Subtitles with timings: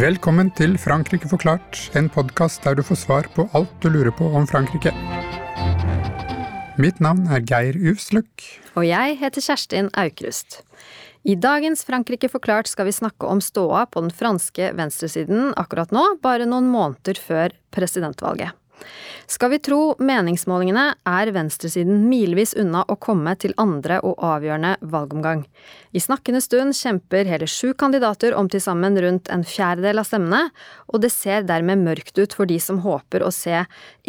[0.00, 4.28] Velkommen til Frankrike forklart, en podkast der du får svar på alt du lurer på
[4.38, 4.92] om Frankrike.
[6.80, 8.46] Mitt navn er Geir Uvsløk.
[8.78, 10.62] Og jeg heter Kjerstin Aukrust.
[11.22, 16.04] I dagens Frankrike forklart skal vi snakke om ståa på den franske venstresiden akkurat nå,
[16.22, 18.56] bare noen måneder før presidentvalget.
[19.28, 25.44] Skal vi tro meningsmålingene, er venstresiden milevis unna å komme til andre og avgjørende valgomgang.
[25.92, 30.48] I snakkende stund kjemper hele sju kandidater om til sammen rundt en fjerdedel av stemmene,
[30.88, 33.66] og det ser dermed mørkt ut for de som håper å se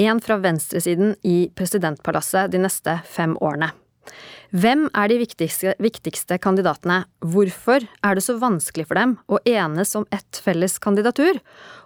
[0.07, 3.73] en fra venstresiden i presidentpalasset de neste fem årene.
[4.51, 7.03] Hvem er de viktigste, viktigste, kandidatene?
[7.23, 11.39] Hvorfor er det så vanskelig for dem å enes om ett felles kandidatur?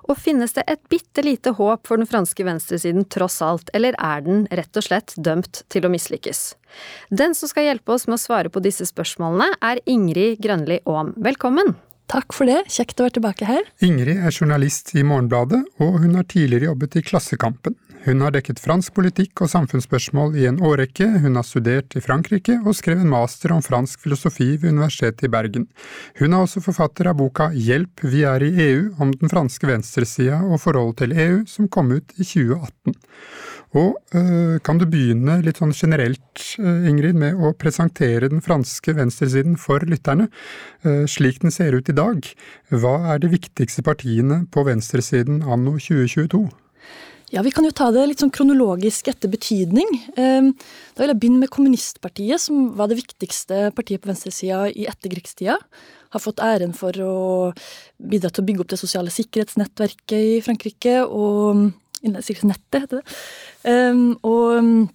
[0.09, 4.25] Og finnes det et bitte lite håp for den franske venstresiden tross alt, eller er
[4.25, 6.45] den rett og slett dømt til å mislykkes?
[7.09, 11.15] Den som skal hjelpe oss med å svare på disse spørsmålene, er Ingrid Grønli Aam.
[11.17, 11.75] Velkommen!
[12.11, 13.63] Takk for det, kjekt å være tilbake her.
[13.85, 17.77] Ingrid er journalist i Morgenbladet, og hun har tidligere jobbet i Klassekampen.
[18.05, 22.59] Hun har dekket fransk politikk og samfunnsspørsmål i en årrekke, hun har studert i Frankrike
[22.61, 25.65] og skrev en master om fransk filosofi ved Universitetet i Bergen.
[26.19, 30.43] Hun er også forfatter av boka Hjelp, vi er i EU, om den franske venstresida
[30.45, 32.93] og forholdet til EU, som kom ut i 2018.
[33.75, 38.95] Og øh, kan du begynne litt sånn generelt, øh, Ingrid, med å presentere den franske
[38.95, 40.29] venstresiden for lytterne,
[40.87, 42.23] øh, slik den ser ut i dag?
[42.71, 46.47] Hva er de viktigste partiene på venstresiden anno 2022?
[47.33, 49.89] Ja, Vi kan jo ta det litt sånn kronologisk etter betydning.
[50.15, 50.53] Ehm,
[50.95, 55.57] da vil jeg begynne med Kommunistpartiet, som var det viktigste partiet på venstresida i etterkrigstida.
[56.13, 57.51] Har fått æren for å
[57.99, 61.01] bidra til å bygge opp det sosiale sikkerhetsnettverket i Frankrike.
[61.03, 61.73] og
[62.13, 63.15] Sikkerhetsnettet, heter det.
[63.65, 64.89] Um, og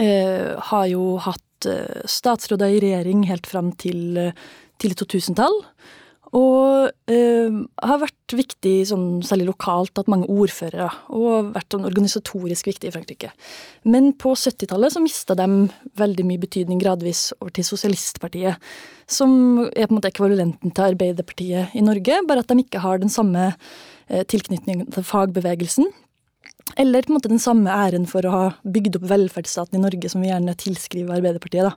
[0.00, 4.44] uh, har jo hatt uh, statsråder i regjering helt fram til eh,
[4.80, 5.58] tidlig 2000-tall.
[6.30, 10.86] Og har vært viktig, sånn, særlig lokalt, at mange ordførere.
[11.10, 13.32] Og vært sånn organisatorisk viktig i Frankrike.
[13.82, 15.48] Men på 70-tallet så mista de
[15.98, 18.62] veldig mye betydning gradvis over til Sosialistpartiet.
[19.10, 19.32] Som
[19.72, 23.10] er på en måte ekvivalenten til Arbeiderpartiet i Norge, bare at de ikke har den
[23.10, 23.50] samme
[24.30, 25.90] tilknytning til fagbevegelsen.
[26.78, 30.10] Eller på en måte den samme æren for å ha bygd opp velferdsstaten i Norge,
[30.12, 31.70] som vi gjerne tilskriver Arbeiderpartiet.
[31.70, 31.74] da.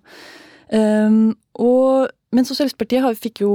[0.73, 3.51] Um, og men Sosialistpartiet har, jo,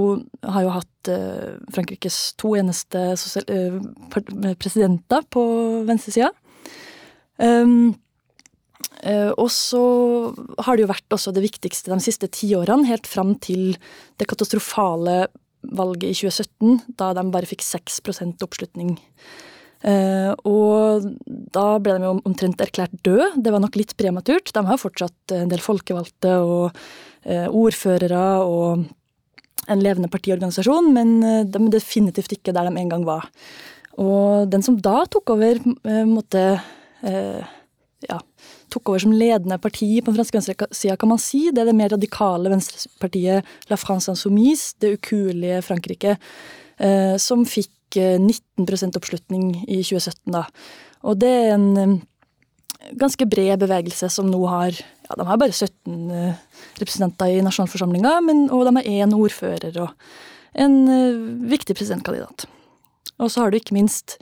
[0.47, 5.43] har jo hatt uh, Frankrikes to eneste sosial, uh, presidenter på
[5.89, 6.31] venstresida.
[7.43, 7.97] Um,
[9.03, 9.83] uh, og så
[10.63, 13.75] har det jo vært også det viktigste de siste tiårene, helt fram til
[14.21, 15.25] det katastrofale
[15.75, 18.95] valget i 2017, da de bare fikk 6% oppslutning.
[19.79, 21.05] Uh, og
[21.55, 23.29] da ble de jo omtrent erklært døde.
[23.39, 24.51] Det var nok litt prematurt.
[24.55, 28.89] De har fortsatt en del folkevalgte og uh, ordførere og
[29.69, 33.29] en levende partiorganisasjon, men uh, de er definitivt ikke der de en gang var.
[33.99, 35.59] Og den som da tok over,
[36.07, 36.43] måtte
[37.03, 38.19] ja,
[38.71, 41.49] tok over som ledende parti på den franske venstresida, kan man si.
[41.51, 46.15] Det er det mer radikale venstrepartiet La France Insoumise, det ukuelige Frankrike,
[47.19, 47.73] som fikk
[48.21, 50.47] 19% oppslutning i 2017, da.
[51.07, 51.99] Og det er en eh,
[52.99, 56.41] ganske bred bevegelse som nå har ja, De har bare 17 eh,
[56.81, 58.19] representanter i nasjonalforsamlinga,
[58.53, 59.95] og de har én ordfører og
[60.59, 61.19] en eh,
[61.51, 62.49] viktig presidentkandidat.
[63.19, 64.19] Og så har du ikke minst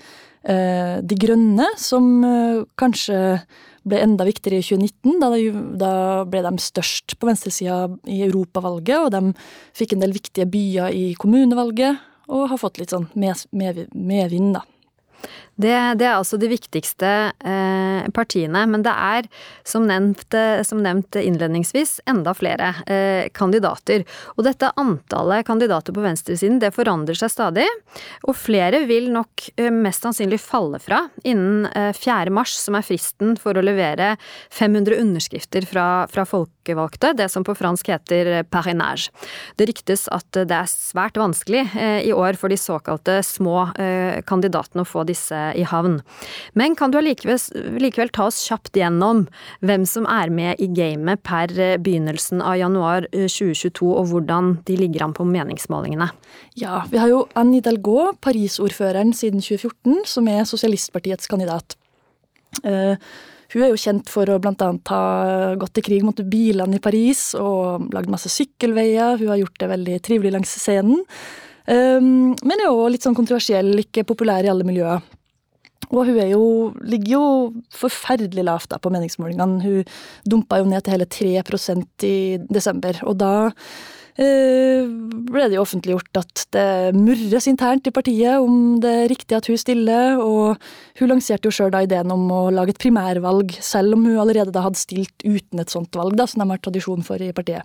[0.47, 3.41] eh, De Grønne, som eh, kanskje
[3.87, 5.21] ble enda viktigere i 2019.
[5.23, 5.31] Da,
[5.79, 5.93] da
[6.29, 9.35] ble de størst på venstresida i europavalget, og de
[9.77, 14.57] fikk en del viktige byer i kommunevalget og har fått litt sånn medvind, med, med
[14.59, 14.65] da.
[15.57, 19.29] Det, det, er altså de viktigste eh, partiene, men det er
[19.65, 24.05] som nevnt, eh, som nevnt innledningsvis enda flere eh, kandidater.
[24.37, 27.65] Og dette antallet kandidater på venstresiden det forandrer seg stadig,
[28.29, 32.35] og flere vil nok eh, mest sannsynlig falle fra innen eh, 4.
[32.37, 34.13] mars, som er fristen for å levere
[34.53, 39.09] 500 underskrifter fra, fra folkevalgte, det som på fransk heter parinage.
[39.57, 43.57] Det ryktes at det er svært vanskelig eh, i år for de såkalte små
[44.27, 46.01] kandidatene å få disse i havn.
[46.59, 49.27] Men kan du allikevel likevel ta oss kjapt gjennom
[49.67, 54.53] hvem som er med i gamet per eh, begynnelsen av januar 2022, eh, og hvordan
[54.69, 56.11] de ligger an på meningsmålingene?
[56.59, 61.79] Ja, vi har jo Anne Hidalgo, Paris-ordføreren siden 2014, som er sosialistpartiets kandidat.
[62.65, 62.97] Uh,
[63.53, 65.03] hun er jo kjent for å annet ha
[65.61, 69.21] gått til krig mot bilene i Paris og lagd masse sykkelveier.
[69.21, 71.05] Hun har gjort det veldig trivelig langs scenen.
[71.67, 75.03] Um, men er jo litt sånn kontroversiell, ikke populær i alle miljøer.
[75.93, 76.47] Og hun jo,
[76.83, 77.27] ligger jo
[77.75, 79.61] forferdelig lavt da på meningsmålingene.
[79.63, 79.85] Hun
[80.27, 82.17] dumpa jo ned til hele 3% i
[82.51, 82.99] desember.
[83.07, 83.35] Og da
[84.19, 84.89] eh,
[85.29, 86.67] ble det jo offentliggjort at det
[86.97, 90.59] murres internt i partiet om det er riktig at hun stiller, og
[90.99, 94.67] hun lanserte jo sjøl ideen om å lage et primærvalg, selv om hun allerede da
[94.67, 97.63] hadde stilt uten et sånt valg, da, som de har tradisjon for i partiet.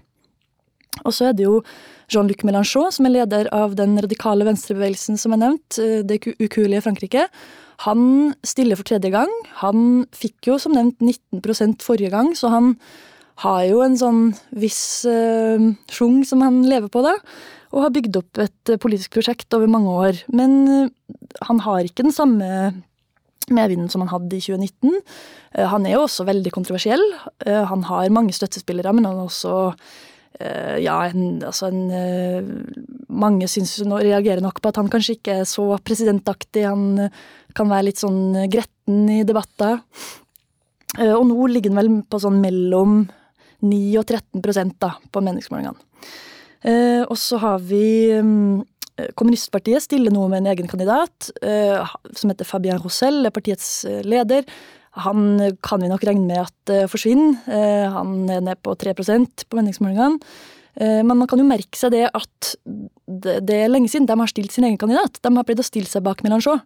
[1.06, 1.62] Og så er det jo
[2.12, 6.84] Jean-Luc Mélenchon, som er leder av den radikale venstrebevegelsen som er nevnt, eh, det ukuelige
[6.84, 7.28] Frankrike.
[7.88, 9.32] Han stiller for tredje gang.
[9.64, 12.76] Han fikk jo som nevnt 19% forrige gang, så han
[13.42, 14.22] har jo en sånn
[14.54, 17.16] viss uh, sjung som han lever på, da.
[17.72, 20.22] Og har bygd opp et politisk prosjekt over mange år.
[20.30, 20.92] Men uh,
[21.48, 22.46] han har ikke den samme
[23.50, 25.00] medvinden som han hadde i 2019.
[25.58, 27.02] Uh, han er jo også veldig kontroversiell.
[27.48, 29.72] han har mange støttespillere, men han er også
[30.40, 32.56] ja, en, altså en,
[33.12, 36.64] Mange syns reagerer nok på at han kanskje ikke er så presidentaktig.
[36.66, 37.12] Han
[37.58, 39.82] kan være litt sånn gretten i debatter.
[41.12, 43.04] Og nå ligger han vel på sånn mellom
[43.68, 45.78] 9 og 13% da, på meningsmålingene.
[47.12, 47.84] Og så har vi
[49.18, 54.48] Kommunistpartiet stiller nå med en egen kandidat, som heter Fabien Roussel, er partiets leder.
[55.00, 57.38] Han kan vi nok regne med at forsvinner.
[57.94, 60.20] Han er ned på 3% på meningsmålingene.
[60.82, 62.54] Men man kan jo merke seg det at
[63.08, 65.20] det er lenge siden de har stilt sin egen kandidat.
[65.24, 66.60] De har prøvd å stille seg bak Melanchon.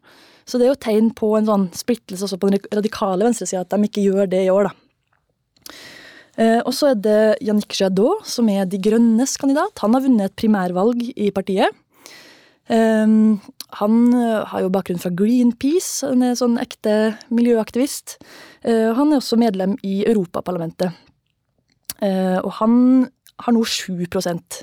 [0.45, 3.74] Så det er jo tegn på en sånn splittelse også på den radikale venstresida at
[3.74, 4.74] de ikke gjør det i år, da.
[6.68, 9.74] Og så er det Yannick Jadot, som er De Grønnes kandidat.
[9.81, 11.72] Han har vunnet et primærvalg i partiet.
[13.81, 18.18] Han har jo bakgrunn fra Greenpeace, han er sånn ekte miljøaktivist.
[18.63, 20.95] Han er også medlem i Europaparlamentet.
[22.00, 22.77] Og han
[23.44, 24.60] har nå 7%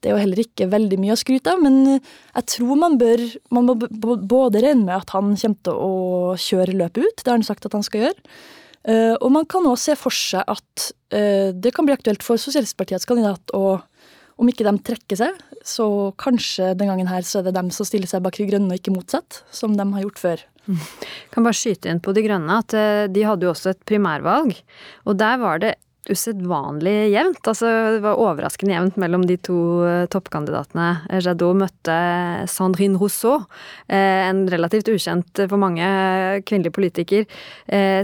[0.00, 3.22] Det er jo heller ikke veldig mye å skryte av, men jeg tror man bør
[3.52, 5.92] Man må både regne med at han kommer til å
[6.40, 8.20] kjøre løpet ut, det har han sagt at han skal gjøre.
[9.20, 13.52] Og man kan òg se for seg at det kan bli aktuelt for Sosialistpartiets kandidat
[13.56, 13.80] å
[14.40, 15.36] om ikke de trekker seg,
[15.66, 18.70] så kanskje den gangen her så er det dem som stiller seg bak De grønne,
[18.72, 20.46] og ikke motsatt, som de har gjort før.
[20.70, 20.80] Mm.
[21.34, 24.56] Kan bare skyte inn på De grønne at uh, de hadde jo også et primærvalg,
[25.08, 25.76] og der var det
[26.10, 27.42] usedvanlig jevnt.
[27.44, 30.88] Altså, det var overraskende jevnt mellom de to uh, toppkandidatene.
[31.20, 31.98] Jadot møtte
[32.50, 35.86] Sandrine Rousseau, uh, en relativt ukjent for mange
[36.48, 37.28] kvinnelig politiker,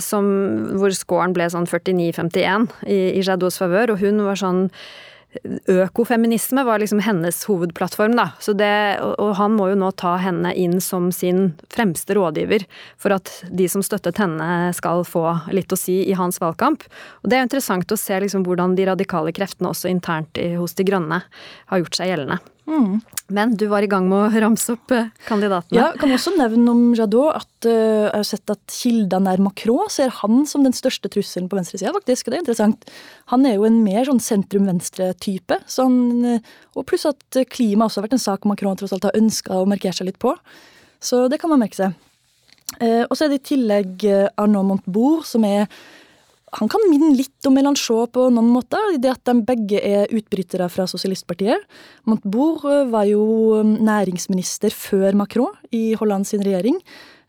[0.05, 0.29] som,
[0.77, 4.67] hvor scoren ble sånn 49-51 i, i Jadots favør, og hun var sånn
[5.71, 8.31] Økofeminisme var liksom hennes hovedplattform, da.
[8.57, 8.73] Det,
[9.21, 12.67] og han må jo nå ta henne inn som sin fremste rådgiver
[13.01, 15.25] for at de som støttet henne skal få
[15.55, 16.87] litt å si i hans valgkamp.
[17.23, 20.85] Og det er interessant å se liksom hvordan de radikale kreftene også internt hos De
[20.87, 21.23] grønne
[21.71, 22.41] har gjort seg gjeldende.
[22.67, 23.01] Mm.
[23.29, 25.79] Men du var i gang med å ramse opp eh, kandidatene.
[25.79, 29.91] Ja, kan også nevne om Jadot at uh, jeg har sett at kildene nær Macron
[29.91, 32.31] ser han som den største trusselen på venstresida, faktisk.
[32.31, 32.87] Det er interessant.
[33.33, 35.61] Han er jo en mer sånn sentrum-venstre-type.
[35.71, 35.99] Sånn,
[36.75, 39.69] og pluss at klima også har vært en sak Macron tross alt har ønska å
[39.71, 40.35] markere seg litt på.
[41.03, 41.99] Så det kan man merke seg.
[42.79, 44.09] Uh, og så er det i tillegg
[44.39, 45.67] Arnaud Montebourg, som er
[46.57, 50.13] han kan minne litt om Mélenchon på noen måter, i det at de begge er
[50.15, 51.67] utbrytere fra Sosialistpartiet.
[52.09, 53.27] Montebourg eh, var jo
[53.61, 56.81] um, næringsminister før Macron i Holland sin regjering,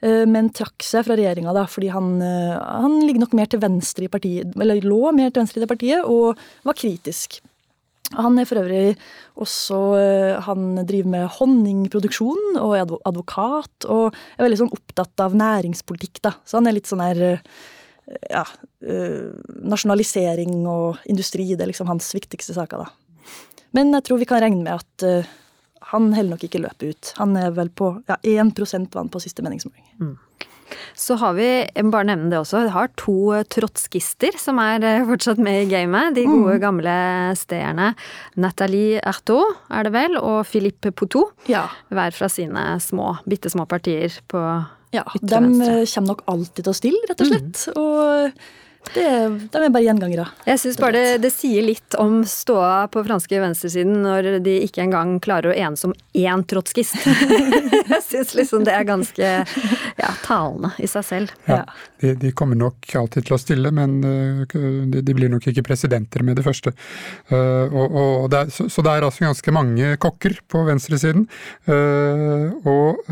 [0.05, 4.07] eh, men trakk seg fra regjeringa fordi han, eh, han ligger nok mer til venstre
[4.07, 7.41] i partiet, eller lå mer til venstre i det partiet, og var kritisk.
[8.15, 8.93] Han er for øvrig
[9.35, 9.77] også
[10.45, 16.37] Han driver med honningproduksjon og er advokat, og er veldig sånn opptatt av næringspolitikk, da.
[16.47, 17.41] Så han er litt sånn her
[18.29, 18.43] ja,
[18.87, 19.33] uh,
[19.67, 21.49] nasjonalisering og industri.
[21.53, 23.25] Det er liksom hans viktigste saker, da.
[23.75, 25.35] Men jeg tror vi kan regne med at uh,
[25.91, 27.11] han heller nok ikke løpet ut.
[27.19, 28.55] Han er vel på ja, 1
[28.95, 29.85] vann på siste meningsmåling.
[30.01, 30.15] Mm.
[30.97, 34.59] Så har vi, jeg må bare nevne det også, vi har to eh, trotskister som
[34.59, 36.15] er fortsatt med i gamet.
[36.17, 36.63] De gode, mm.
[36.63, 36.95] gamle
[37.39, 37.93] stederne
[38.35, 41.31] Nathalie Artaud, er det vel, og Philippe Poutou.
[41.47, 41.67] Ja.
[41.93, 44.43] Hver fra sine små, bitte små partier på
[44.95, 47.65] ja, de eh, kommer nok alltid til å stille, rett og slett.
[47.67, 47.81] Mm.
[47.81, 48.31] Og
[48.93, 49.03] det,
[49.51, 50.25] de er bare gjengangere.
[50.47, 54.83] Jeg syns bare det, det, sier litt om ståa på franske venstresiden når de ikke
[54.85, 56.95] engang klarer å enes om én trotskist.
[57.91, 59.31] jeg syns liksom det er ganske
[59.97, 61.35] ja, talende i seg selv.
[61.49, 61.63] Ja,
[62.01, 65.65] de, de, kommer nok alltid til å stille, men uh, de, de, blir nok ikke
[65.67, 66.73] presidenter med det første.
[67.31, 71.27] Uh, og, og det er, så, så, det er altså ganske mange kokker på venstresiden.
[71.67, 73.03] Uh, og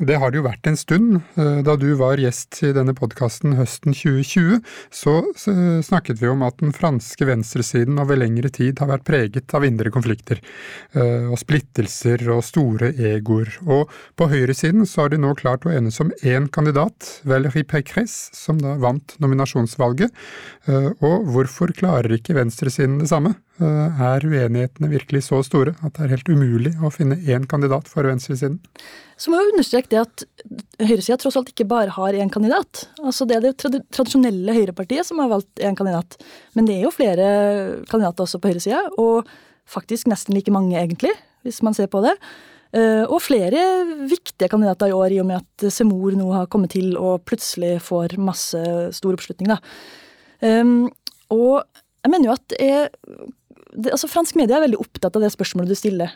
[0.00, 1.18] Det har det jo vært en stund.
[1.36, 5.18] Eh, da du var gjest i denne podkasten høsten 2020, så
[5.84, 9.92] snakket vi om at den franske venstresiden over lengre tid har vært preget av indre
[9.92, 10.40] konflikter,
[10.96, 13.52] eh, og splittelser og store egoer.
[13.68, 18.32] Og på høyresiden så har de nå klart å enes om én kandidat, Valérie Pécresse,
[18.32, 20.08] som da vant nominasjonsvalget.
[20.72, 23.36] Eh, og hvorfor klarer ikke venstresiden det samme?
[23.60, 28.08] Er uenighetene virkelig så store at det er helt umulig å finne én kandidat for
[28.08, 28.56] venstresiden?
[29.20, 30.24] Så må jeg understreke det at
[30.80, 32.86] høyresida tross alt ikke bare har én kandidat.
[33.04, 36.16] Altså Det er det tradisjonelle høyrepartiet som har valgt én kandidat.
[36.56, 37.26] Men det er jo flere
[37.90, 39.28] kandidater også på høyresida, og
[39.68, 41.12] faktisk nesten like mange, egentlig,
[41.46, 42.16] hvis man ser på det.
[42.72, 43.60] Eh, og flere
[44.08, 47.76] viktige kandidater i år, i og med at Semor nå har kommet til og plutselig
[47.84, 48.64] får masse
[48.96, 49.52] stor oppslutning.
[49.52, 49.60] da.
[50.42, 50.88] Um,
[51.30, 51.62] og
[52.02, 52.88] jeg mener jo at jeg,
[53.72, 56.12] det, altså Fransk media er veldig opptatt av det spørsmålet du stiller.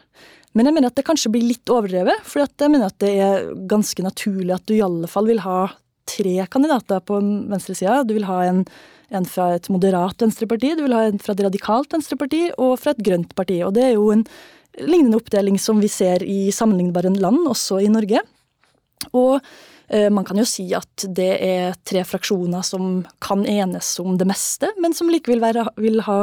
[0.57, 2.25] Men jeg mener at det kanskje blir litt overdrevet.
[2.25, 5.61] For jeg mener at det er ganske naturlig at du i alle fall vil ha
[6.07, 7.19] tre kandidater på
[7.51, 8.03] venstresida.
[8.07, 8.63] Du vil ha en,
[9.11, 12.95] en, fra et moderat venstreparti, du vil ha en fra et radikalt venstreparti og fra
[12.95, 13.59] et grønt parti.
[13.67, 14.27] Og det er jo en
[14.81, 18.23] lignende oppdeling som vi ser i sammenlignbare land, også i Norge.
[19.13, 19.41] Og
[19.89, 24.29] eh, man kan jo si at det er tre fraksjoner som kan enes om det
[24.29, 26.21] meste, men som likevel være, vil ha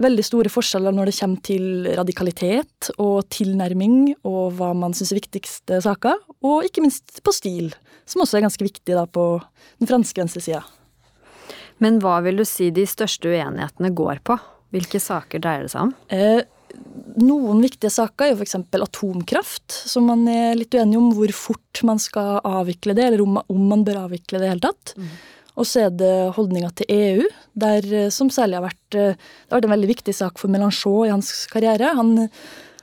[0.00, 5.20] veldig store forskjeller når det kommer til radikalitet og tilnærming og hva man syns er
[5.20, 7.70] viktigste saker, og ikke minst på stil,
[8.08, 9.28] som også er ganske viktig da på
[9.80, 10.64] den franske venstresida.
[11.82, 14.36] Men hva vil du si de største uenighetene går på?
[14.74, 15.92] Hvilke saker dreier det seg om?
[16.12, 16.42] Eh,
[17.22, 18.58] noen viktige saker er jo f.eks.
[18.76, 23.40] atomkraft, som man er litt uenig om hvor fort man skal avvikle det, eller om,
[23.68, 24.94] man bør avvikle det i det hele tatt.
[24.96, 25.10] Mm.
[25.56, 29.16] Og så er det holdninga til EU, der, eh, som særlig har vært eh,
[29.48, 31.94] har vært en veldig viktig sak for Melanchon i hans karriere.
[31.96, 32.28] Han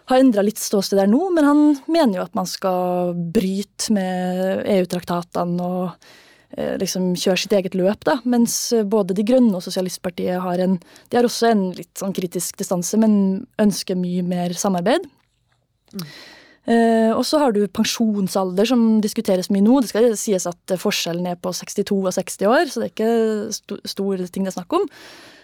[0.09, 4.65] har endra litt ståsted der nå, men han mener jo at man skal bryte med
[4.73, 6.09] EU-traktatene og
[6.57, 8.17] eh, liksom kjøre sitt eget løp, da.
[8.25, 8.57] Mens
[8.89, 12.97] både De Grønne og Sosialistpartiet har en De har også en litt sånn kritisk distanse,
[12.97, 15.05] men ønsker mye mer samarbeid.
[15.93, 16.07] Mm.
[16.63, 19.81] Eh, og så har du pensjonsalder, som diskuteres mye nå.
[19.83, 23.87] Det skal sies at forskjellen er på 62 og 60 år, så det er ikke
[23.91, 24.87] store ting det er snakk om.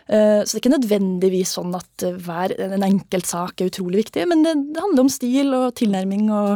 [0.07, 4.25] Eh, så det er ikke nødvendigvis sånn at hver en enkelt sak er utrolig viktig,
[4.31, 6.53] men det handler om stil og tilnærming og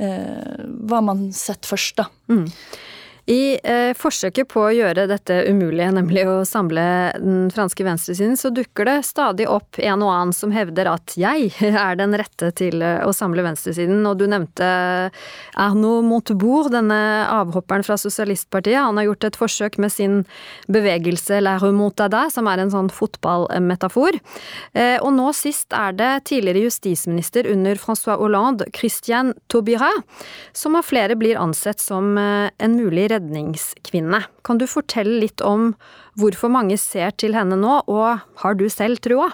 [0.00, 2.10] eh, hva man setter først, da.
[2.32, 2.48] Mm.
[3.26, 6.84] I eh, forsøket på å gjøre dette umulige, nemlig å samle
[7.18, 11.50] den franske venstresiden, så dukker det stadig opp en og annen som hevder at jeg
[11.68, 14.02] er den rette til eh, å samle venstresiden.
[14.08, 14.70] Og du nevnte
[15.60, 17.00] Arnaud Montebourg, denne
[17.30, 18.80] avhopperen fra Sosialistpartiet.
[18.80, 20.20] Han har gjort et forsøk med sin
[20.70, 24.18] bevegelse La Remontada, som er en sånn fotballmetafor.
[24.72, 29.90] Eh, og nå sist er det tidligere justisminister under Francois Hollande, Christian Taubira,
[30.56, 34.22] som av flere blir ansett som eh, en mulig redningskvinne.
[34.46, 35.72] Kan du fortelle litt om
[36.20, 39.30] hvorfor mange ser til henne nå, og har du selv trua?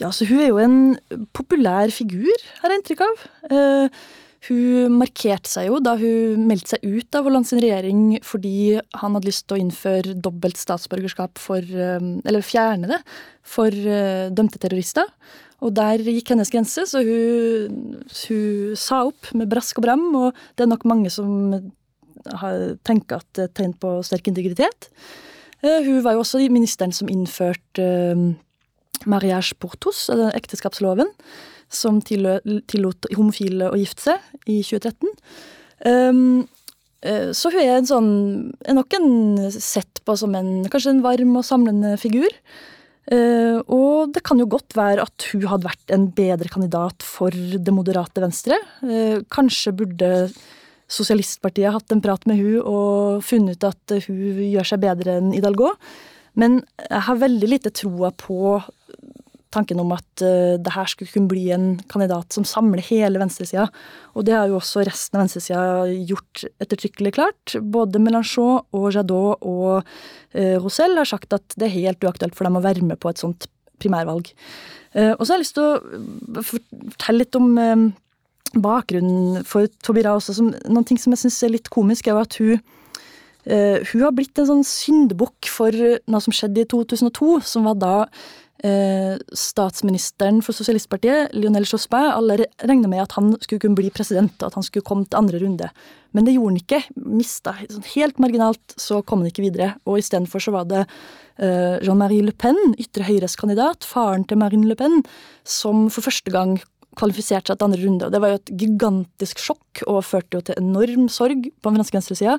[0.00, 0.98] Ja, så Hun er jo en
[1.36, 3.24] populær figur, har jeg inntrykk av.
[3.52, 4.02] Uh,
[4.48, 9.28] hun markerte seg jo da hun meldte seg ut av Hollands regjering fordi han hadde
[9.28, 12.98] lyst til å innføre dobbelt statsborgerskap for uh, Eller fjerne det
[13.46, 15.06] for uh, dømte terrorister.
[15.62, 20.08] Og der gikk hennes grense, så hun, hun sa opp med brask og bram.
[20.18, 21.30] Og det er nok mange som
[22.86, 24.90] tenker at det er tegn på sterk integritet.
[25.62, 28.24] Eh, hun var jo også ministeren som innførte eh,
[29.06, 31.10] mariage portos, eller ekteskapsloven,
[31.72, 35.08] som tillot homofile å gifte seg i 2013.
[35.86, 36.42] Um,
[37.06, 38.12] eh, så hun er, en sånn,
[38.66, 39.08] er nok en
[39.54, 42.30] sett på som en, kanskje en varm og samlende figur.
[43.12, 47.74] og det kan jo godt være at hun hadde vært en bedre kandidat for det
[47.74, 48.54] moderate venstre.
[49.28, 50.10] kanskje burde
[50.92, 55.18] Sosialistpartiet har hatt en prat med hun og funnet ut at hun gjør seg bedre
[55.20, 55.72] enn Hidalgo.
[56.38, 58.58] Men jeg har veldig lite troa på
[59.52, 63.68] tanken om at uh, det her skulle kunne bli en kandidat som samler hele venstresida.
[64.16, 67.56] Og det har jo også resten av venstresida gjort ettertrykkelig klart.
[67.60, 72.48] Både Melanchon og Jadot og uh, Rosell har sagt at det er helt uaktuelt for
[72.48, 73.48] dem å være med på et sånt
[73.82, 74.32] primærvalg.
[74.96, 77.52] Uh, og så har jeg lyst til å fortelle litt om
[78.54, 82.22] bakgrunnen for Tobira også, som, noen ting som jeg syns er litt komisk, er jo
[82.22, 87.40] at hun uh, hun har blitt en sånn syndebukk for noe som skjedde i 2002,
[87.48, 87.96] som var da
[88.66, 94.36] uh, statsministeren for Sosialistpartiet, Lionel Jospin, alle regna med at han skulle kunne bli president,
[94.42, 95.70] at han skulle komme til andre runde.
[96.12, 96.80] Men det gjorde han ikke.
[97.08, 99.72] Mista sånn helt marginalt, så kom han ikke videre.
[99.88, 104.68] Og istedenfor så var det uh, Jean-Marie Le Pen, ytre høyres kandidat, faren til Marine
[104.68, 105.00] Le Pen,
[105.48, 106.58] som for første gang
[106.98, 108.06] kvalifiserte seg til andre runde.
[108.06, 111.80] og Det var jo et gigantisk sjokk og førte jo til enorm sorg på den
[111.80, 112.36] franske venstresida.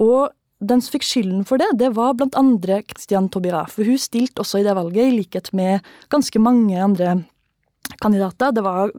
[0.00, 3.64] Og den som fikk skylden for det, det var blant andre Christian Taubira.
[3.72, 7.22] For hun stilte også i det valget, i likhet med ganske mange andre
[8.02, 8.52] kandidater.
[8.52, 8.92] Det var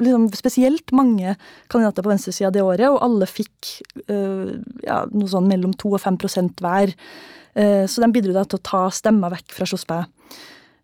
[0.00, 1.36] liksom, spesielt mange
[1.68, 3.76] kandidater på venstresida det året, og alle fikk
[4.08, 6.20] øh, ja, noe sånn mellom 2 og 5
[6.60, 6.96] hver.
[7.54, 10.08] Uh, så de bidro da til å ta stemmer vekk fra Jospin.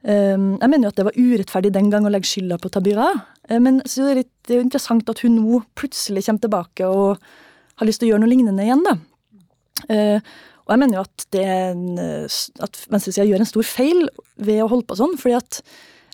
[0.01, 3.11] Um, jeg mener jo at det var urettferdig den gang å legge skylda på Tabira,
[3.21, 6.89] uh, men så er det, litt, er jo interessant at hun nå plutselig kommer tilbake
[6.89, 7.27] og
[7.81, 8.97] har lyst til å gjøre noe lignende igjen, da.
[9.91, 10.33] Uh,
[10.65, 11.85] og jeg mener jo at, det en,
[12.65, 14.05] at venstresida gjør en stor feil
[14.39, 15.61] ved å holde på sånn, fordi at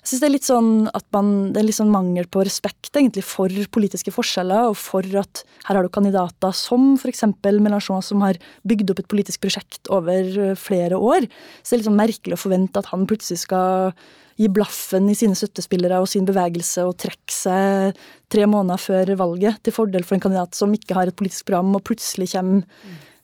[0.07, 2.95] jeg syns det er litt sånn at man, det er litt sånn mangel på respekt
[2.95, 7.25] egentlig for politiske forskjeller, og for at her har du kandidater som f.eks.
[7.43, 11.27] Mélenchon, som har bygd opp et politisk prosjekt over eh, flere år.
[11.59, 13.91] Så det er litt sånn merkelig å forvente at han plutselig skal
[14.39, 17.99] gi blaffen i sine støttespillere og sin bevegelse og trekke seg
[18.31, 21.75] tre måneder før valget til fordel for en kandidat som ikke har et politisk program,
[21.75, 22.63] og plutselig kommer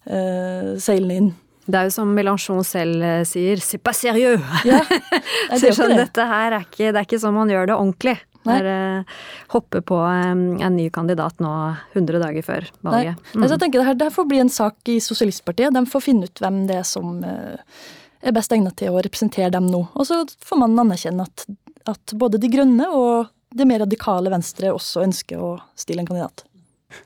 [0.10, 1.32] uh, seilende inn.
[1.63, 4.41] Det er jo som Mélenchon selv eh, sier, c'est pas sérieux!
[4.67, 4.82] Ja,
[5.50, 8.17] det er sånn, dette her er ikke, det er ikke sånn man gjør det ordentlig.
[8.43, 9.20] Er, uh,
[9.53, 11.51] hoppe på um, en ny kandidat nå
[11.96, 13.15] 100 dager før valget.
[13.15, 13.32] Nei.
[13.32, 13.38] Mm.
[13.38, 15.72] Altså, jeg tenker det her, det her får bli en sak i Sosialistpartiet.
[15.72, 19.70] De får finne ut hvem det er som er best egnet til å representere dem
[19.72, 19.86] nå.
[19.96, 21.48] Og så får man anerkjenne at,
[21.88, 26.43] at både De Grønne og det mer radikale Venstre også ønsker å stille en kandidat.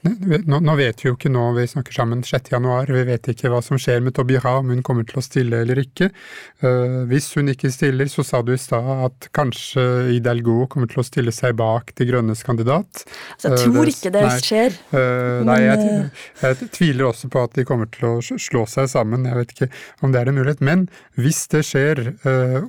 [0.05, 2.51] Nå, nå, vet vi jo ikke nå vi snakker sammen 6.
[2.53, 5.61] januar, vi vet ikke hva som skjer med Tobira, om hun kommer til å stille
[5.63, 6.09] eller ikke.
[6.63, 11.01] Uh, hvis hun ikke stiller, så sa du i stad at kanskje Hidalgo kommer til
[11.01, 13.03] å stille seg bak De Grønnes kandidat.
[13.35, 14.77] Altså, jeg tror uh, ikke det nei, skjer.
[14.93, 15.97] Uh, nei, jeg,
[16.43, 19.69] jeg, tviler også på at de kommer til å slå seg sammen, jeg vet ikke
[20.05, 20.63] om det er en mulighet.
[20.65, 22.03] Men hvis det skjer,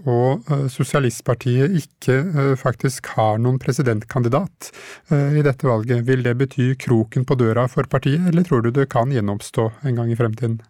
[0.09, 4.71] og Sosialistpartiet ikke faktisk har noen presidentkandidat
[5.11, 8.71] i dette valget, vil det bety krok kroken på døra for partiet, eller tror du
[8.71, 10.61] det kan gjenoppstå en gang i fremtiden?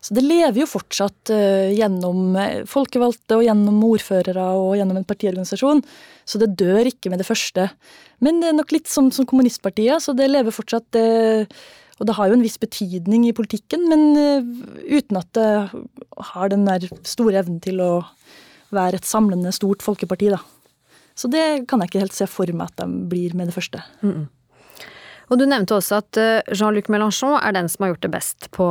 [0.00, 5.04] Så det lever jo fortsatt uh, gjennom eh, folkevalgte og gjennom ordførere og gjennom en
[5.04, 5.82] partiorganisasjon,
[6.24, 7.70] så det dør ikke med det første.
[8.20, 11.44] Men det er nok litt som, som kommunistpartiet, så det lever fortsatt uh,
[12.00, 14.40] Og det har jo en viss betydning i politikken, men uh,
[14.88, 15.50] uten at det
[16.32, 17.92] har den der store evnen til å
[18.70, 20.40] være et samlende, stort folkeparti, da.
[21.18, 23.82] Så det kan jeg ikke helt se for meg at de blir med det første.
[24.00, 24.28] Mm -mm.
[25.30, 28.48] Og du nevnte også at eh, Jean-Luc Mélenchon er den som har gjort det best
[28.54, 28.66] på,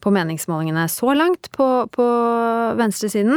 [0.00, 2.06] på meningsmålingene så langt på, på
[2.78, 3.34] venstresiden.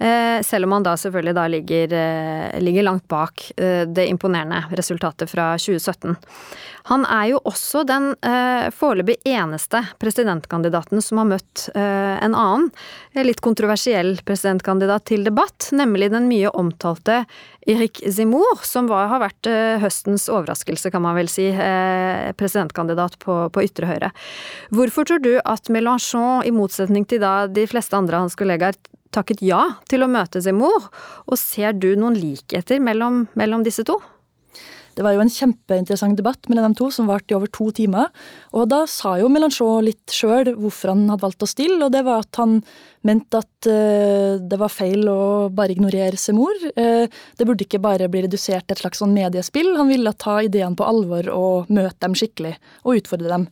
[0.00, 4.64] Eh, selv om han da selvfølgelig da ligger, eh, ligger langt bak eh, det imponerende
[4.78, 6.16] resultatet fra 2017.
[6.88, 12.70] Han er jo også den eh, foreløpig eneste presidentkandidaten som har møtt eh, en annen,
[13.18, 17.24] litt kontroversiell presidentkandidat til debatt, nemlig den mye omtalte
[17.68, 21.97] Erik Zimour, som var, har vært eh, høstens overraskelse, kan man vel si, eh,
[22.38, 24.12] presidentkandidat på, på ytre høyre.
[24.74, 28.78] Hvorfor tror du at Mélenchon, i motsetning til da de fleste andre av hans kollegaer,
[29.14, 30.90] takket ja til å møte Zemmour,
[31.26, 33.96] og ser du noen likheter mellom, mellom disse to?
[34.98, 38.08] Det var jo en kjempeinteressant debatt mellom de to, som varte i over to timer.
[38.50, 42.00] Og da sa jo Melanchon litt sjøl hvorfor han hadde valgt å stille, og det
[42.08, 42.56] var at han
[43.06, 45.20] mente at uh, det var feil å
[45.54, 46.58] bare ignorere Semor.
[46.74, 47.06] Uh,
[47.38, 49.70] det burde ikke bare bli redusert til et slags sånn mediespill.
[49.78, 53.46] Han ville ta ideene på alvor og møte dem skikkelig, og utfordre dem.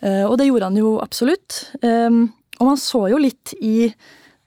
[0.00, 1.60] Uh, og det gjorde han jo absolutt.
[1.84, 3.90] Um, og man så jo litt i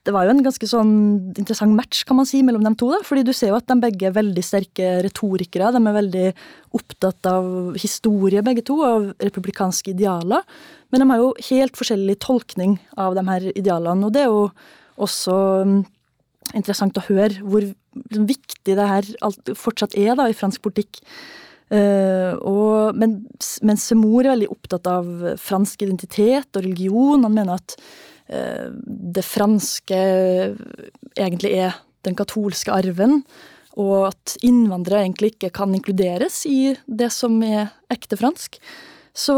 [0.04, 0.92] det var jo en ganske sånn
[1.40, 2.90] interessant match kan man si, mellom de to.
[2.92, 5.72] da, fordi du ser jo at de begge er veldig sterke retorikere.
[5.72, 6.26] De er veldig
[6.76, 7.48] opptatt av
[7.80, 10.44] historie, begge to, av republikanske idealer.
[10.92, 14.10] Men de har jo helt forskjellig tolkning av de her idealene.
[14.10, 14.44] Og det er jo
[15.08, 15.38] også
[15.72, 15.80] mm,
[16.52, 17.72] interessant å høre hvor
[18.12, 19.08] viktig det her
[19.56, 21.00] fortsatt er da, i fransk politikk.
[21.74, 23.22] Uh, og, men,
[23.64, 25.08] men Semor er veldig opptatt av
[25.40, 27.24] fransk identitet og religion.
[27.24, 27.80] Han mener at
[28.28, 29.98] det franske
[31.20, 31.76] egentlig er
[32.08, 33.22] den katolske arven,
[33.80, 38.60] og at innvandrere egentlig ikke kan inkluderes i det som er ekte fransk.
[39.14, 39.36] Så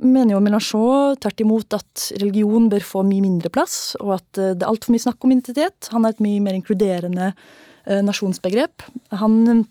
[0.00, 4.54] mener jo Mélenchon tvert imot at religion bør få mye mindre plass, og at eh,
[4.56, 5.90] det er altfor mye snakk om identitet.
[5.92, 8.86] Han har et mye mer inkluderende eh, nasjonsbegrep.
[9.20, 9.66] Han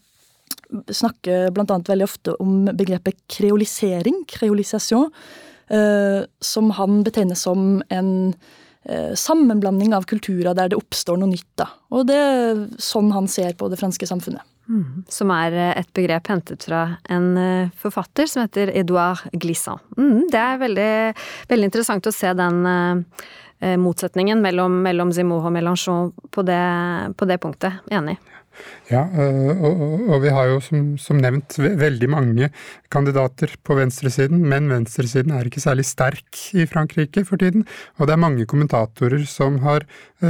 [0.94, 8.34] snakker annet veldig ofte om begrepet kreolisering, kreolisation, Eh, som han betegner som en
[8.84, 11.50] eh, sammenblanding av kulturer der det oppstår noe nytt.
[11.60, 11.70] Da.
[11.96, 14.44] Og det er sånn han ser på det franske samfunnet.
[14.72, 17.32] Mm, som er eh, et begrep hentet fra en
[17.82, 19.84] forfatter som heter Edouard Glissant.
[19.98, 20.92] Mm, det er veldig,
[21.52, 22.62] veldig, interessant å se den
[23.78, 26.64] motsetningen mellom, mellom Zemmour og Mélenchon på det,
[27.14, 27.84] på det punktet.
[27.94, 28.16] Enig.
[28.92, 32.50] Ja, og, og, vi har jo som, som, nevnt veldig mange
[32.92, 37.64] kandidater på venstresiden, men venstresiden er ikke særlig sterk i Frankrike for tiden.
[38.00, 39.88] Og det er mange kommentatorer som har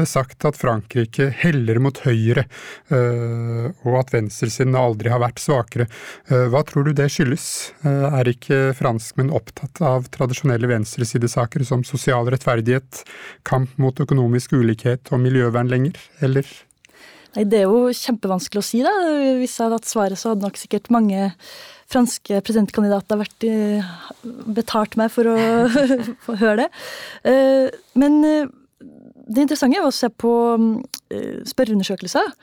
[0.08, 2.46] sagt at Frankrike heller mot høyre,
[2.92, 5.88] og at venstresiden aldri har vært svakere.
[6.30, 7.46] Hva tror du det skyldes?
[7.84, 13.04] Er ikke franskmenn opptatt av tradisjonelle venstresidesaker som sosial rettferdighet,
[13.48, 16.48] kamp mot økonomisk ulikhet og miljøvern lenger, eller?
[17.36, 18.92] Nei, det er jo kjempevanskelig å si, da.
[19.40, 21.30] Hvis jeg hadde hatt svaret, så hadde nok sikkert mange
[21.92, 23.92] franske presidentkandidater vært eh,
[24.56, 25.36] betalt meg for å
[26.42, 26.68] høre det.
[27.28, 28.52] Eh, men eh,
[29.32, 30.34] det interessante er å se på
[31.48, 32.34] spørreundersøkelser.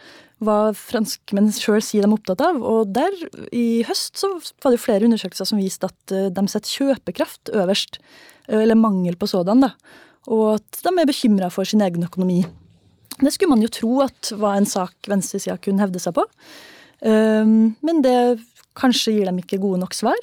[0.44, 2.60] Hva franskmenn sjøl sier de er opptatt av.
[2.62, 3.12] Og der,
[3.52, 4.30] i høst, så
[4.62, 7.98] var det flere undersøkelser som viste at de setter kjøpekraft øverst.
[8.48, 9.72] Eller mangel på sådan, da.
[10.32, 12.42] Og at de er bekymra for sin egen økonomi.
[13.18, 16.24] Det skulle man jo tro at var en sak venstresida kunne hevde seg på.
[17.02, 18.38] Um, men det
[18.78, 20.18] kanskje gir dem ikke gode nok svar.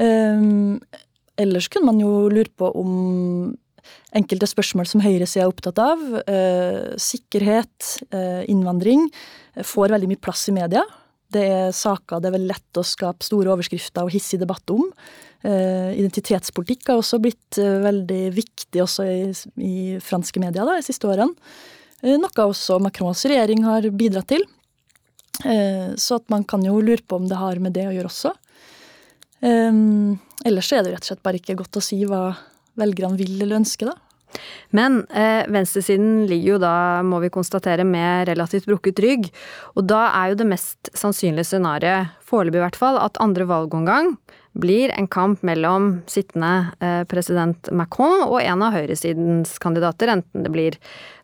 [0.00, 0.78] Um,
[1.40, 2.94] ellers kunne man jo lure på om
[4.16, 9.08] enkelte spørsmål som høyresida er opptatt av, uh, sikkerhet, uh, innvandring,
[9.66, 10.84] får veldig mye plass i media.
[11.30, 14.88] Det er saker det er veldig lett å skape store overskrifter og hissig debatt om.
[15.40, 19.20] Identitetspolitikk har også blitt veldig viktig også i,
[19.62, 21.30] i franske medier de siste årene.
[22.02, 24.44] Eh, noe også Macrons regjering har bidratt til.
[25.44, 28.10] Eh, så at man kan jo lure på om det har med det å gjøre
[28.10, 28.34] også.
[29.40, 29.72] Eh,
[30.48, 32.30] ellers er det rett og slett bare ikke godt å si hva
[32.80, 33.98] velgerne vil eller ønsker, da.
[34.70, 39.30] Men eh, venstresiden ligger jo da, må vi konstatere, med relativt brukket rygg.
[39.74, 44.14] Og da er jo det mest sannsynlige scenarioet, foreløpig i hvert fall, at andre valgomgang
[44.52, 50.52] blir en kamp mellom sittende eh, president Macron og en av høyresidens kandidater, enten det
[50.52, 50.76] blir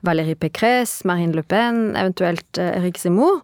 [0.07, 3.43] Valérie Pécresse, Marine Le Pen, eventuelt eh, Eric Zemmour.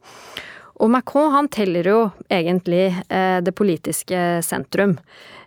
[0.82, 4.98] Og Macron han teller jo egentlig eh, det politiske sentrum.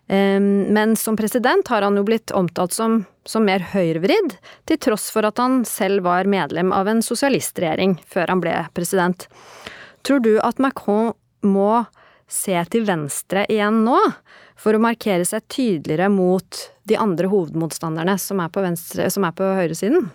[0.05, 4.35] Men som president har han jo blitt omtalt som, som mer høyrevridd,
[4.69, 9.25] til tross for at han selv var medlem av en sosialistregjering før han ble president.
[10.05, 11.87] Tror du at Macron må
[12.27, 13.97] se til venstre igjen nå,
[14.59, 19.35] for å markere seg tydeligere mot de andre hovedmotstanderne som er på, venstre, som er
[19.35, 20.09] på høyresiden?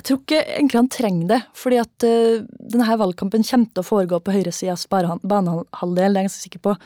[0.00, 3.86] Jeg tror ikke egentlig han trenger det, fordi at uh, denne valgkampen kommer til å
[3.86, 6.76] foregå på høyresidas banehalvdel, det er jeg ganske sikker på.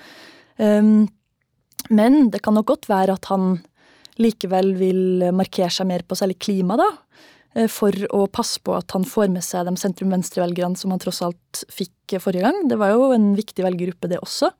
[0.58, 1.06] Um,
[1.94, 3.58] men det kan nok godt være at han
[4.18, 6.90] likevel vil markere seg mer på særlig klima, da.
[7.54, 11.22] Eh, for å passe på at han får med seg de sentrum-venstre-velgerne som han tross
[11.24, 12.64] alt fikk forrige gang.
[12.70, 14.50] Det var jo en viktig velgergruppe, det også.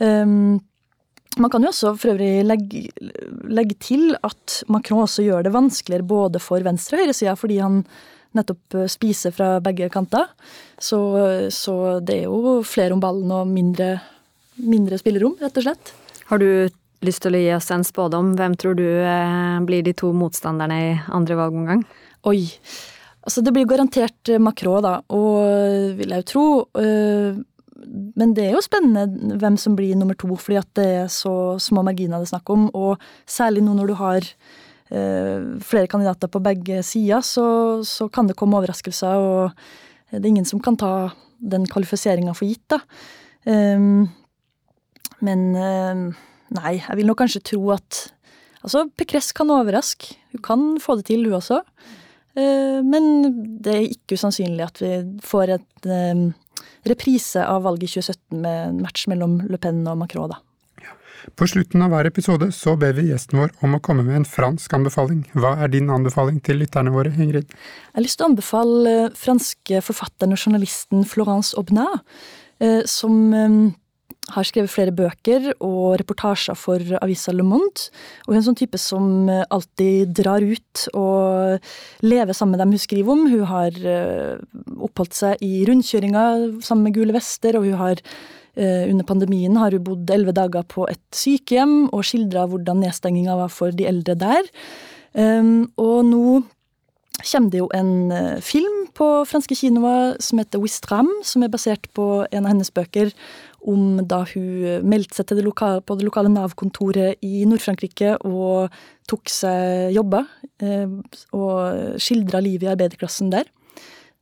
[0.00, 0.60] Um,
[1.38, 2.88] man kan jo også for øvrig legge,
[3.46, 7.84] legge, til at Macron også gjør det vanskeligere både for venstre- og høyresida, fordi han
[8.36, 10.28] nettopp eh, spiser fra begge kanter.
[10.78, 11.00] Så,
[11.54, 13.94] så, det er jo flere om ballen og mindre,
[14.60, 15.94] mindre spillerom, rett og slett.
[16.30, 16.68] Har du
[17.06, 18.34] lyst til å gi oss en spådom?
[18.38, 21.84] Hvem tror du eh, blir de to motstanderne i andre valgomgang?
[22.28, 22.42] Oi.
[23.24, 26.46] Altså, det blir garantert makrå, da, og vil jeg jo tro.
[26.80, 27.38] Øh,
[28.20, 31.56] men det er jo spennende hvem som blir nummer to, fordi at det er så
[31.60, 32.68] små marginer det er snakk om.
[32.76, 34.34] Og særlig nå når du har
[34.90, 39.52] flere kandidater på begge sider, så, så, kan det komme overraskelser, og
[40.10, 42.80] det er ingen som kan ta den kvalifiseringa for gitt, da.
[43.46, 44.08] Um,
[45.22, 48.08] men nei, jeg vil nok kanskje tro at
[48.60, 50.16] Altså, Pekres kan overraske.
[50.34, 51.62] Hun kan få det til, hun også.
[52.38, 53.08] Eh, men
[53.62, 54.92] det er ikke usannsynlig at vi
[55.26, 56.28] får et eh,
[56.90, 60.40] reprise av valget i 2017 med en match mellom Le Pen og Macron, da.
[61.36, 64.28] På slutten av hver episode så ber vi gjesten vår om å komme med en
[64.28, 65.22] fransk anbefaling.
[65.36, 67.50] Hva er din anbefaling til lytterne våre, Ingrid?
[67.50, 72.06] Jeg har lyst til å anbefale franske forfatteren og journalisten Florence Aubnat,
[72.64, 73.34] eh, som
[74.34, 77.88] har skrevet flere bøker og reportasjer for avisa Le Monde.
[78.24, 81.70] Og hun er en sånn type som eh, alltid drar ut og
[82.06, 83.24] lever sammen med dem hun skriver om.
[83.30, 84.36] Hun har eh,
[84.78, 89.76] oppholdt seg i rundkjøringer sammen med Gule vester, og hun har eh, under pandemien har
[89.76, 94.18] hun bodd elleve dager på et sykehjem og skildra hvordan nedstenginga var for de eldre
[94.18, 94.54] der.
[95.18, 96.24] Ehm, og nå
[97.20, 102.24] kommer det jo en film på franske kinoer som heter Wistram, som er basert på
[102.30, 103.12] en av hennes bøker
[103.68, 108.72] om da hun meldte seg det lokale, på det lokale Nav-kontoret i Nord-Frankrike og
[109.10, 110.28] tok seg jobber.
[110.64, 110.88] Eh,
[111.36, 113.48] og skildra livet i arbeiderklassen der.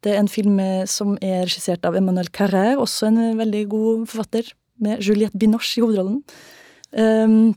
[0.02, 4.52] Det er en film som er regissert av Emmanuel Carré, også en veldig god forfatter,
[4.78, 6.20] med Juliette Binoche i hovedrollen.
[6.94, 7.56] Um,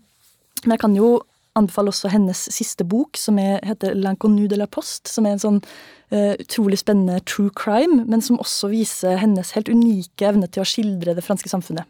[0.66, 1.20] men jeg kan jo
[1.60, 5.44] anbefaler også hennes siste bok, som er, heter L'Inconnu de la Poste, som er en
[5.44, 10.64] sånn uh, utrolig spennende true crime, men som også viser hennes helt unike evne til
[10.64, 11.90] å skildre det franske samfunnet.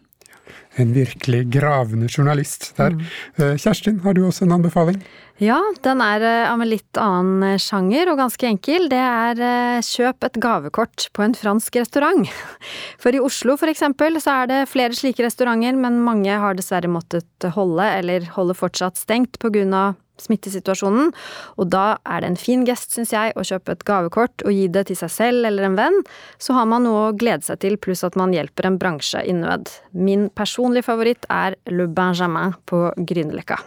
[0.80, 2.96] En virkelig gravende journalist der.
[2.96, 3.02] Mm.
[3.40, 5.02] Uh, Kjerstin, har du også en anbefaling?
[5.42, 8.86] Ja, den er av en litt annen sjanger og ganske enkel.
[8.92, 12.30] Det er kjøp et gavekort på en fransk restaurant.
[13.02, 16.92] For i Oslo for eksempel så er det flere slike restauranter, men mange har dessverre
[16.94, 21.12] måttet holde, eller holder fortsatt stengt på grunn av smittesituasjonen,
[21.58, 24.68] og da er det en fin gest, syns jeg, å kjøpe et gavekort og gi
[24.72, 26.00] det til seg selv eller en venn,
[26.42, 29.36] så har man noe å glede seg til, pluss at man hjelper en bransje i
[29.36, 29.72] nød.
[29.92, 33.60] Min personlige favoritt er Le Benjamin på Grünerløkka.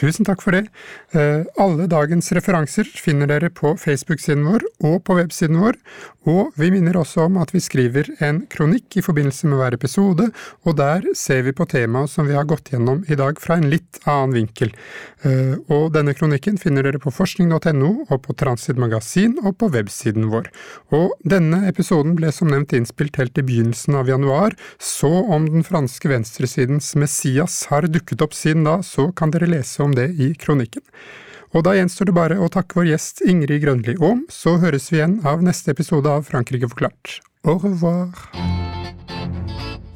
[0.00, 0.64] Tusen takk for det.
[1.14, 5.78] Eh, alle dagens referanser finner dere på Facebook-siden vår og på websiden vår,
[6.26, 10.30] og vi minner også om at vi skriver en kronikk i forbindelse med hver episode,
[10.64, 13.68] og der ser vi på temaet som vi har gått gjennom i dag fra en
[13.70, 14.72] litt annen vinkel.
[15.22, 20.26] Eh, og denne kronikken finner dere på forskning.no og på Transit Magasin og på websiden
[20.32, 20.50] vår.
[20.96, 25.64] Og denne episoden ble som nevnt innspilt helt i begynnelsen av januar, så om den
[25.66, 30.80] franske venstresidens Messias har dukket opp siden da, så kan dere lese det i kronikken.
[31.54, 34.98] Og da gjenstår det bare å takke vår gjest Ingrid Grønli Aam, så høres vi
[34.98, 37.20] igjen av neste episode av Frankrike forklart.
[37.44, 38.16] Au revoir!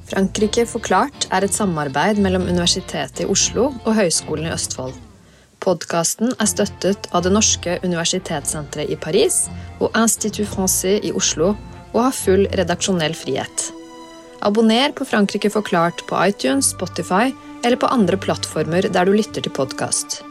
[0.09, 4.95] Frankrike forklart er et samarbeid mellom Universitetet i Oslo og Høgskolen i Østfold.
[5.65, 9.49] Podkasten er støttet av Det norske universitetssenteret i Paris
[9.83, 11.57] og Institut Francais i Oslo
[11.91, 13.73] og har full redaksjonell frihet.
[14.47, 17.33] Abonner på Frankrike forklart på iTunes, Spotify
[17.65, 20.23] eller på andre plattformer der du lytter til podkast.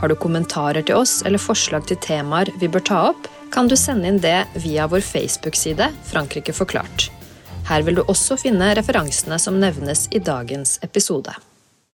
[0.00, 3.76] Har du kommentarer til oss eller forslag til temaer vi bør ta opp, kan du
[3.76, 7.10] sende inn det via vår Facebook-side Frankrike forklart.
[7.68, 11.36] Her vil du også finne referansene som nevnes i dagens episode.